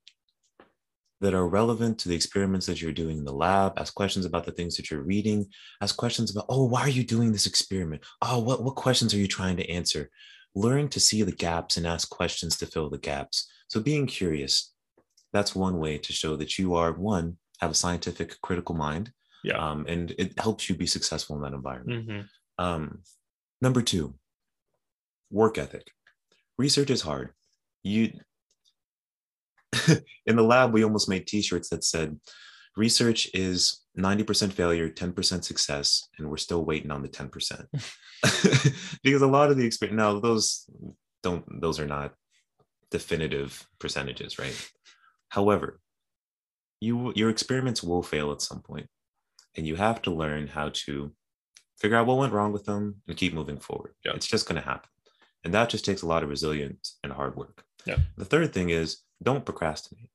[1.21, 3.79] that are relevant to the experiments that you're doing in the lab.
[3.79, 5.47] Ask questions about the things that you're reading.
[5.81, 8.03] Ask questions about, oh, why are you doing this experiment?
[8.23, 10.11] Oh, what, what questions are you trying to answer?
[10.55, 13.49] Learn to see the gaps and ask questions to fill the gaps.
[13.69, 14.73] So being curious,
[15.33, 19.13] that's one way to show that you are one, have a scientific critical mind
[19.45, 19.57] yeah.
[19.59, 22.09] Um, and it helps you be successful in that environment.
[22.09, 22.29] Mhm.
[22.59, 23.03] um,
[23.61, 24.15] number two
[25.31, 25.91] work ethic.
[26.59, 27.33] Research is hard.
[27.83, 28.13] You
[30.27, 32.19] in the lab we almost made t-shirts that said
[32.77, 37.67] research is 90% failure 10% success and we're still waiting on the 10%
[39.05, 40.69] because a lot of the experience now those
[41.23, 42.15] don't those are not
[42.91, 44.71] definitive percentages right?
[45.29, 45.79] However
[46.81, 48.89] you your experiments will fail at some point
[49.57, 51.13] and you have to learn how to
[51.79, 53.95] figure out what went wrong with them and keep moving forward.
[54.05, 54.13] Yeah.
[54.15, 54.89] it's just going to happen.
[55.45, 57.65] And that just takes a lot of resilience and hard work.
[57.87, 57.97] Yeah.
[58.19, 60.11] the third thing is don't procrastinate.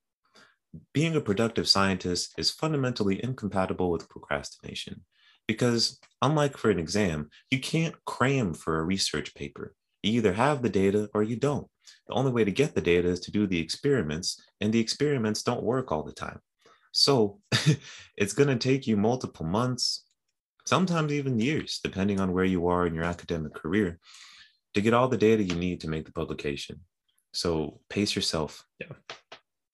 [0.93, 5.01] Being a productive scientist is fundamentally incompatible with procrastination
[5.47, 9.73] because unlike for an exam you can't cram for a research paper.
[10.03, 11.67] You either have the data or you don't.
[12.07, 15.41] The only way to get the data is to do the experiments and the experiments
[15.41, 16.39] don't work all the time
[16.95, 17.41] so
[18.15, 20.05] it's going to take you multiple months,
[20.65, 23.99] sometimes even years, depending on where you are in your academic career,
[24.75, 26.79] to get all the data you need to make the publication.
[27.33, 28.65] So pace yourself.
[28.79, 28.93] Yeah.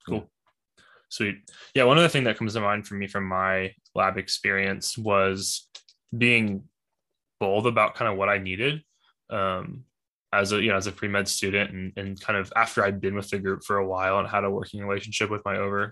[0.08, 0.16] Cool.
[0.16, 0.84] Yeah.
[1.10, 1.36] Sweet.
[1.76, 5.70] Yeah, one other thing that comes to mind for me from my lab experience was
[6.18, 6.64] being
[7.40, 8.82] bold about kind of what I needed
[9.30, 9.84] um,
[10.34, 13.00] as a you know as a pre med student, and and kind of after I'd
[13.00, 15.92] been with the group for a while and had a working relationship with my over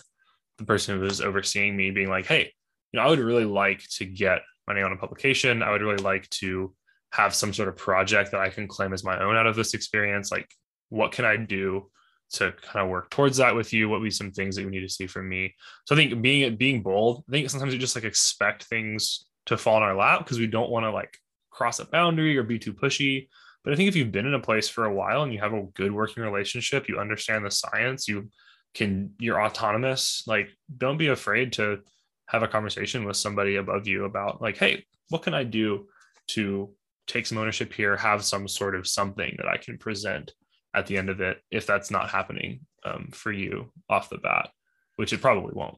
[0.59, 2.51] the person who was overseeing me, being like, hey,
[2.91, 5.63] you know, I would really like to get money on a publication.
[5.63, 6.73] I would really like to
[7.11, 9.73] have some sort of project that I can claim as my own out of this
[9.73, 10.31] experience.
[10.31, 10.47] Like,
[10.89, 11.89] what can I do?
[12.31, 14.69] to kind of work towards that with you what would be some things that you
[14.69, 15.53] need to see from me
[15.85, 19.57] so i think being being bold i think sometimes we just like expect things to
[19.57, 21.17] fall in our lap because we don't want to like
[21.49, 23.27] cross a boundary or be too pushy
[23.63, 25.53] but i think if you've been in a place for a while and you have
[25.53, 28.29] a good working relationship you understand the science you
[28.73, 31.79] can you're autonomous like don't be afraid to
[32.27, 35.87] have a conversation with somebody above you about like hey what can i do
[36.27, 36.69] to
[37.07, 40.33] take some ownership here have some sort of something that i can present
[40.75, 44.49] at the end of it if that's not happening um, for you off the bat
[44.97, 45.77] which it probably won't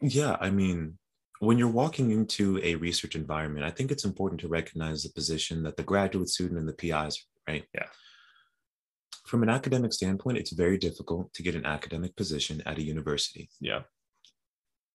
[0.00, 0.98] yeah i mean
[1.38, 5.62] when you're walking into a research environment i think it's important to recognize the position
[5.62, 7.86] that the graduate student and the pis right Yeah.
[9.26, 13.48] From an academic standpoint it's very difficult to get an academic position at a university
[13.60, 13.82] yeah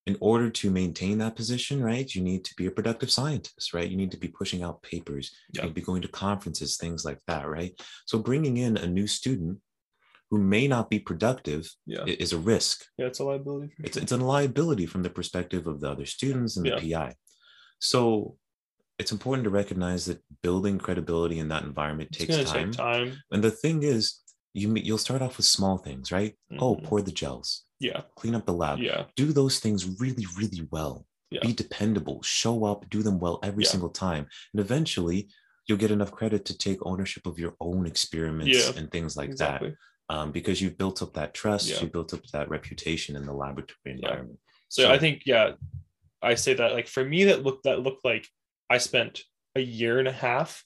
[0.07, 3.87] in order to maintain that position, right, you need to be a productive scientist, right?
[3.91, 5.63] You need to be pushing out papers, you Yeah.
[5.65, 7.79] need to be going to conferences, things like that, right?
[8.07, 9.59] So bringing in a new student
[10.31, 12.85] who may not be productive yeah is a risk.
[12.97, 14.03] yeah it's a liability It's, sure.
[14.03, 17.13] it's a liability from the perspective of the other students and the PI.
[17.77, 18.37] So
[18.99, 22.71] it's important to recognize that building credibility in that environment it's takes time.
[22.71, 24.19] time And the thing is,
[24.53, 26.35] you you'll start off with small things, right?
[26.59, 26.83] Oh, Mhm.
[26.83, 31.05] pour the gels, yeah clean up the lab, yeah do those things really, really well.
[31.31, 31.41] Yeah.
[31.41, 33.69] Be dependable, show up, do them well every Yeah.
[33.71, 34.27] single time.
[34.53, 35.29] And eventually
[35.65, 39.29] you'll get enough credit to take ownership of your own experiments Yeah, and things like
[39.29, 39.77] exactly that.
[40.15, 41.81] Um, because you've built up that trust, Yeah.
[41.81, 44.39] you built up that reputation in the laboratory environment.
[44.69, 45.53] So, So- I think yeah,
[46.23, 48.27] I say that like for me that looked that looked like
[48.69, 49.23] I spent
[49.55, 50.63] a year and a half,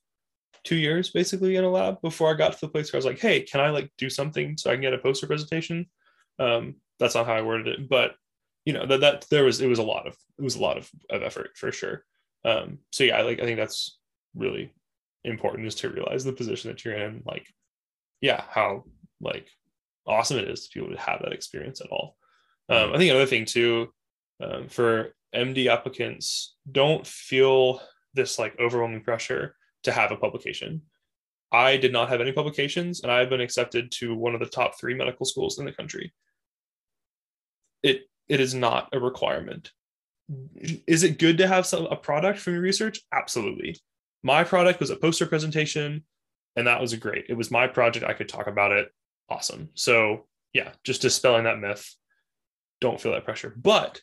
[0.64, 3.06] two years basically in a lab before I got to the place where I was
[3.06, 5.88] like, hey, can I like do something so I can get a poster presentation?
[6.40, 8.16] Um, that's not how I worded it, but
[8.66, 10.78] you know that that there was it was a lot of it was a lot
[10.78, 12.06] of, of effort for sure.
[12.46, 14.00] Um, so yeah, I like I think that's
[14.36, 14.74] really
[15.24, 17.48] important is to realize the position that you're in, like
[18.22, 18.86] yeah, how
[19.22, 19.48] like
[20.08, 22.16] awesome it is to be able to have that experience at all.
[22.70, 23.94] Um, I think another thing too,
[24.42, 27.82] um, for MD applicants, don't feel
[28.14, 30.82] this like overwhelming pressure to have a publication.
[31.52, 34.80] I did not have any publications, and I've been accepted to one of the top
[34.80, 36.14] three medical schools in the country.
[37.84, 39.72] It it is not a requirement.
[40.88, 43.02] Is it good to have some a product from your research?
[43.12, 43.78] Absolutely.
[44.24, 46.06] My product was a poster presentation,
[46.56, 47.26] and that was great.
[47.30, 48.06] It was my project.
[48.06, 48.90] I could talk about it.
[49.30, 49.70] Awesome.
[49.76, 51.94] So yeah, just dispelling that myth.
[52.82, 53.54] Don't feel that pressure.
[53.56, 54.02] But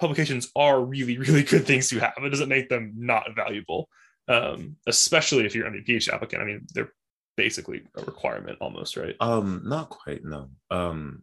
[0.00, 2.14] publications are really, really good things to have.
[2.18, 3.88] It doesn't make them not valuable,
[4.28, 6.42] um, especially if you're an PhD applicant.
[6.42, 6.92] I mean, they're
[7.36, 9.16] basically a requirement almost, right?
[9.20, 10.50] Um, not quite, no.
[10.70, 11.22] Um,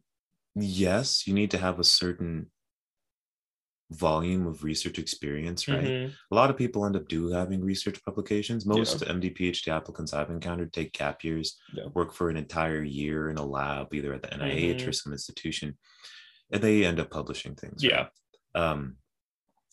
[0.55, 2.51] yes, you need to have a certain
[3.91, 5.83] volume of research experience, right?
[5.83, 6.13] Mhm.
[6.31, 8.65] A lot of people end up do having research publications.
[8.65, 8.75] Yeah.
[8.75, 11.87] Most MD PhD applicants I've encountered take gap years, Yeah.
[11.87, 14.95] work for an entire year in a lab, either at the NIH or Mhm.
[14.95, 15.77] some institution,
[16.51, 17.83] and they end up publishing things.
[17.83, 18.07] right?
[18.55, 18.97] Um,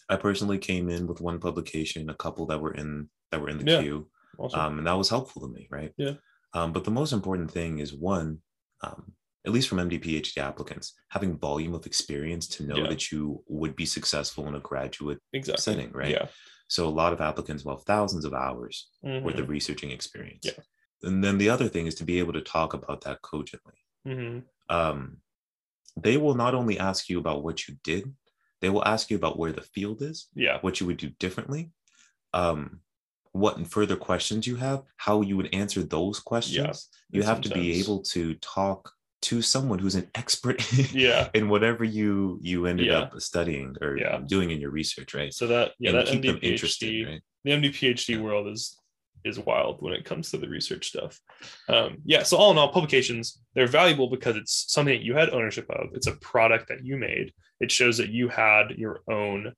[0.08, 3.58] I personally came in with one publication, a couple that were in that were in
[3.58, 3.82] the Yeah.
[3.82, 4.60] queue, Awesome.
[4.60, 5.92] um, and that was helpful to me, right?
[5.98, 6.14] Yeah.
[6.54, 8.40] Um, but the most important thing is one,
[8.82, 9.12] um,
[9.46, 12.88] at least from MD PhD applicants, having volume of experience to know Yeah.
[12.88, 15.60] that you would be successful in a graduate exactly.
[15.60, 16.10] setting, right?
[16.12, 16.28] Yeah.
[16.68, 19.22] So a lot of applicants will have thousands of hours Mhm.
[19.24, 20.44] worth of researching experience.
[20.46, 20.62] Yeah.
[21.02, 23.84] And then the other thing is to be able to talk about that cogently.
[24.06, 24.44] Mhm.
[24.70, 25.20] Um,
[26.00, 28.14] they will not only ask you about what you did,
[28.60, 30.58] they will ask you about where the field is, Yeah.
[30.60, 31.70] what you would do differently,
[32.34, 32.80] um,
[33.32, 36.88] what further questions you have, how you would answer those questions.
[37.10, 38.92] you have to be able to talk
[39.22, 40.60] to someone who's an expert
[40.92, 41.28] Yeah.
[41.34, 42.98] in whatever you you ended Yeah.
[43.00, 44.20] up studying or Yeah.
[44.26, 45.32] doing in your research, right?
[45.32, 47.22] So that yeah, and that keep MD them interested, PhD right?
[47.44, 48.20] the MD PhD Yeah.
[48.20, 48.76] world is
[49.24, 51.20] is wild when it comes to the research stuff.
[51.68, 55.30] Um, yeah, so all in all, publications they're valuable because it's something that you had
[55.30, 55.88] ownership of.
[55.94, 57.32] It's a product that you made.
[57.60, 59.52] It shows that you had your own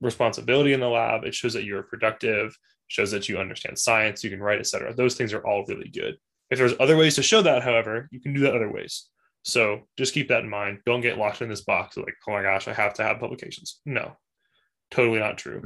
[0.00, 1.24] responsibility in the lab.
[1.24, 2.56] It shows that you're productive.
[2.88, 4.24] Shows that you understand science.
[4.24, 4.94] You can write, etc.
[4.94, 6.16] Those things are all really good.
[6.50, 9.08] If there's other ways to show that, however, you can do that other ways.
[9.42, 10.78] So just keep that in mind.
[10.86, 13.80] Don't get locked in this box like, oh my gosh, I have to have publications.
[13.84, 14.16] No,
[14.90, 15.60] totally not true.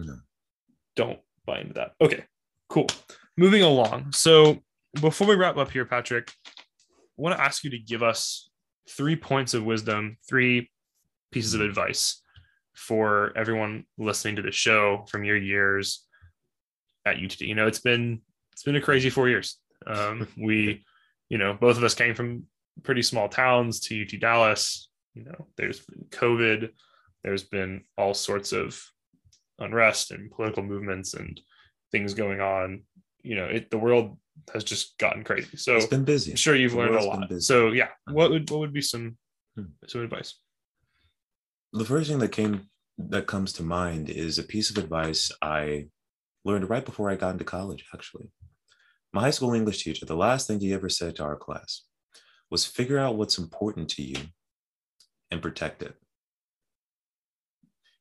[0.96, 1.92] Don't buy into that.
[2.00, 2.24] Okay,
[2.68, 2.88] cool.
[3.36, 4.12] Moving along.
[4.12, 4.58] So
[5.00, 8.50] before we wrap up here, Patrick, I want to ask you to give us
[8.90, 10.71] three points of wisdom, three
[11.32, 12.20] pieces of advice
[12.74, 16.04] for everyone listening to the show from your years
[17.04, 17.40] at UTD.
[17.48, 18.20] You know, it's been
[18.52, 19.58] it's been a crazy four years.
[19.86, 20.84] Um, we,
[21.28, 22.44] you know, both of us came from
[22.82, 24.88] pretty small towns to UT Dallas.
[25.14, 26.70] You know, there's been COVID,
[27.24, 28.80] there's been all sorts of
[29.58, 31.40] unrest and political movements and
[31.90, 32.84] things going on.
[33.22, 34.16] You know, it the world
[34.52, 35.56] has just gotten crazy.
[35.56, 36.32] So It's been busy.
[36.32, 37.42] I'm sure you've The learned a lot.
[37.42, 39.16] So yeah, what would what would be some
[39.56, 39.64] Hmm.
[39.86, 40.38] some advice?
[41.72, 42.68] The first thing that came
[42.98, 45.86] that comes to mind is a piece of advice I
[46.44, 48.30] learned right before I got into college, actually.
[49.12, 51.82] My high school English teacher, the last thing he ever said to our class
[52.50, 54.16] was figure out what's important to you
[55.30, 55.94] and protect it.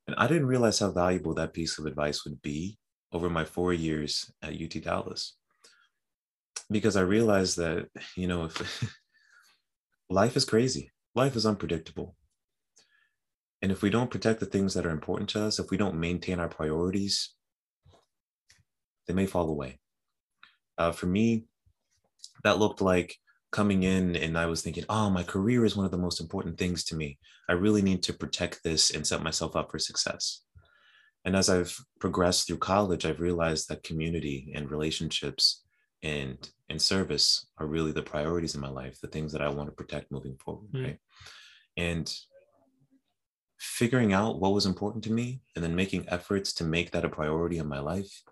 [0.07, 2.77] And I didn't realize how valuable that piece of advice would be
[3.13, 5.37] over my four years at UT Dallas.
[6.69, 8.93] Because I realized that, you know, if
[10.09, 12.15] life is crazy, life is unpredictable.
[13.61, 15.99] And if we don't protect the things that are important to us, if we don't
[15.99, 17.33] maintain our priorities,
[19.07, 19.79] they may fall away.
[20.77, 21.45] Uh, for me,
[22.43, 23.17] that looked like
[23.51, 26.57] coming in and I was thinking, oh, my career is one of the most important
[26.57, 27.19] things to me.
[27.49, 30.41] I really need to protect this and set myself up for success.
[31.25, 35.63] And as I've progressed through college, I've realized that community and relationships
[36.01, 36.37] and
[36.69, 39.75] and service are really the priorities in my life, the things that I want to
[39.75, 40.71] protect moving forward.
[40.73, 40.83] Mm.
[40.83, 40.99] Right.
[41.77, 42.11] And
[43.61, 47.09] figuring out what was important to me and then making efforts to make that a
[47.09, 48.23] priority in my life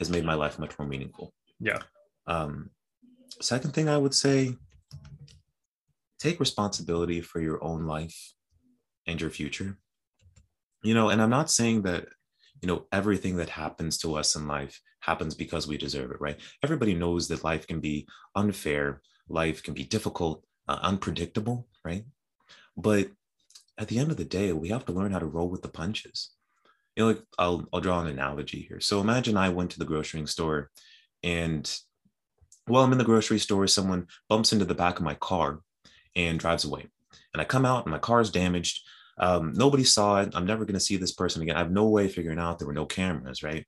[0.00, 1.32] has made my life much more meaningful.
[1.60, 1.78] Yeah.
[2.26, 2.70] Um,
[3.40, 4.56] second thing I would say
[6.18, 8.32] take responsibility for your own life
[9.06, 9.78] and your future.
[10.82, 12.08] You know, and I'm not saying that,
[12.60, 16.40] you know, everything that happens to us in life happens because we deserve it, right?
[16.64, 22.04] Everybody knows that life can be unfair, life can be difficult, uh, unpredictable, right?
[22.76, 23.10] But
[23.78, 25.68] at the end of the day, we have to learn how to roll with the
[25.68, 26.30] punches.
[26.96, 28.80] You know, like I'll I'll draw an analogy here.
[28.80, 30.70] So imagine I went to the grocery store
[31.22, 31.68] and
[32.66, 35.60] while I'm in the grocery store, someone bumps into the back of my car
[36.16, 36.86] and drives away.
[37.32, 38.80] And I come out and my car is damaged.
[39.18, 40.34] Um, nobody saw it.
[40.34, 41.56] I'm never going to see this person again.
[41.56, 43.66] I have no way of figuring out there were no cameras, right?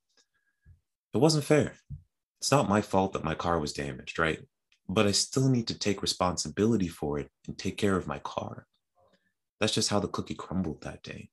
[1.15, 1.75] It wasn't fair.
[2.41, 4.41] It's not my fault that my car was damaged, right?
[4.89, 8.67] But I still need to take responsibility for it and take care of my car.
[9.61, 11.31] That's just how the cookie crumbled that day.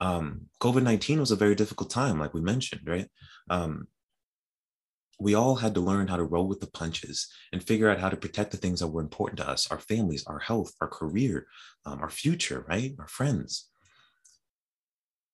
[0.00, 3.08] Um, COVID 19 was a very difficult time, like we mentioned, right?
[3.48, 3.86] Um,
[5.20, 8.08] we all had to learn how to roll with the punches and figure out how
[8.08, 11.46] to protect the things that were important to us our families, our health, our career,
[11.86, 12.94] um, our future, right?
[12.98, 13.68] Our friends.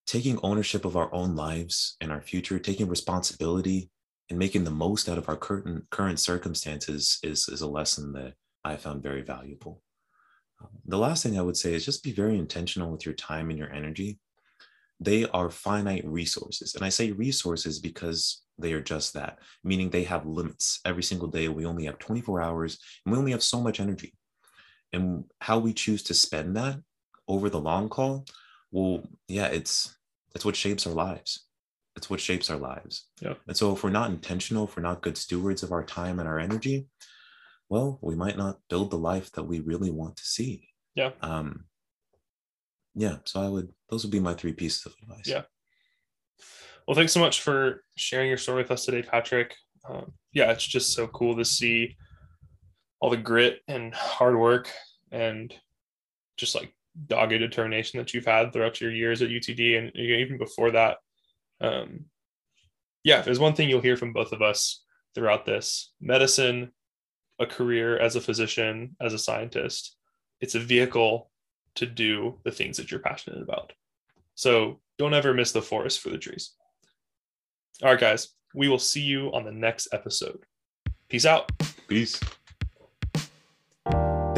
[0.06, 3.90] Taking ownership of our own lives and our future, taking responsibility
[4.30, 8.34] and making the most out of our current, current circumstances is, is a lesson that
[8.64, 9.82] I found very valuable.
[10.86, 13.58] The last thing I would say is just be very intentional with your time and
[13.58, 14.18] your energy.
[15.00, 16.74] They are finite resources.
[16.74, 20.80] And I say resources because they are just that, meaning they have limits.
[20.84, 24.14] Every single day, we only have 24 hours and we only have so much energy.
[24.92, 26.78] And how we choose to spend that
[27.28, 28.24] over the long call,
[28.70, 29.94] well, yeah, it's
[30.34, 31.46] it's what shapes our lives.
[31.96, 33.06] It's what shapes our lives.
[33.20, 33.34] Yeah.
[33.46, 36.28] And so if we're not intentional, if we're not good stewards of our time and
[36.28, 36.86] our energy,
[37.68, 40.68] well, we might not build the life that we really want to see.
[40.94, 41.10] Yeah.
[41.20, 41.64] Um,
[42.94, 43.18] yeah.
[43.24, 45.26] So I would, those would be my three pieces of advice.
[45.26, 45.42] Yeah.
[46.86, 49.54] Well, thanks so much for sharing your story with us today, Patrick.
[49.88, 51.96] Um, yeah, it's just so cool to see
[53.00, 54.70] all the grit and hard work
[55.12, 55.54] and
[56.36, 56.72] just like
[57.06, 60.96] dogged determination that you've had throughout your years at UTD and even before that.
[61.60, 62.06] Um,
[63.04, 64.82] yeah, there's one thing you'll hear from both of us
[65.14, 66.72] throughout this medicine,
[67.38, 69.96] a career as a physician, as a scientist,
[70.40, 71.30] it's a vehicle
[71.76, 73.72] to do the things that you're passionate about.
[74.34, 76.54] So don't ever miss the forest for the trees.
[77.82, 80.40] All right, guys, we will see you on the next episode.
[81.08, 81.50] Peace out.
[81.86, 82.20] Peace.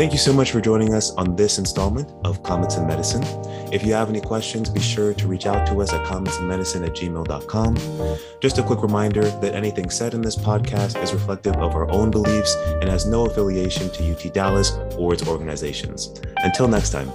[0.01, 3.23] Thank you so much for joining us on this installment of Comets in Medicine.
[3.71, 6.95] If you have any questions, be sure to reach out to us at cometsinmedicine at
[6.95, 8.19] gmail.com.
[8.41, 12.11] Just a quick reminder that anything said in this podcast is reflective of our own
[12.11, 16.19] beliefs and has no affiliation to UT Dallas or its organizations.
[16.39, 17.13] Until next time.